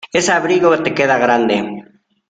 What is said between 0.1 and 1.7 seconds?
Ese abrigo te queda grande.